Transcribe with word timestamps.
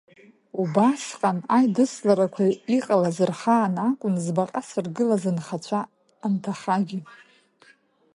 Убасҟан 0.61 1.37
аидысларақәа 1.57 2.45
иҟалаз 2.77 3.17
рхаан 3.29 3.75
акәын 3.87 4.15
збаҟа 4.25 4.61
сыргылаз 4.69 5.23
анхацәа 5.31 5.81
анҭахагьы. 6.25 6.99